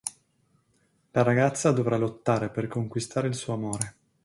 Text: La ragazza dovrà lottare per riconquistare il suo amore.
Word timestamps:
La 1.11 1.21
ragazza 1.21 1.71
dovrà 1.71 1.95
lottare 1.95 2.49
per 2.49 2.63
riconquistare 2.63 3.27
il 3.27 3.35
suo 3.35 3.53
amore. 3.53 3.95